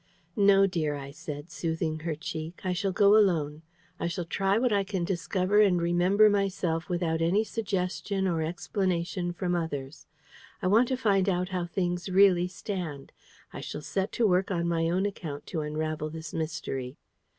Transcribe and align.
"No, 0.35 0.65
dear," 0.65 0.95
I 0.95 1.11
said, 1.11 1.51
soothing 1.51 1.99
her 1.99 2.15
cheek; 2.15 2.61
"I 2.63 2.73
shall 2.73 2.91
go 2.91 3.15
alone. 3.15 3.61
I 3.99 4.07
shall 4.07 4.25
try 4.25 4.57
what 4.57 4.73
I 4.73 4.83
can 4.83 5.03
discover 5.05 5.61
and 5.61 5.79
remember 5.79 6.27
myself 6.27 6.89
without 6.89 7.21
any 7.21 7.43
suggestion 7.43 8.27
or 8.27 8.41
explanation 8.41 9.31
from 9.31 9.53
others. 9.53 10.07
I 10.59 10.65
want 10.65 10.87
to 10.87 10.97
find 10.97 11.29
out 11.29 11.49
how 11.49 11.67
things 11.67 12.09
really 12.09 12.47
stand. 12.47 13.11
I 13.53 13.61
shall 13.61 13.81
set 13.83 14.11
to 14.13 14.27
work 14.27 14.49
on 14.49 14.67
my 14.67 14.89
own 14.89 15.05
account 15.05 15.45
to 15.45 15.61
unravel 15.61 16.09
this 16.09 16.33
mystery." 16.33 16.97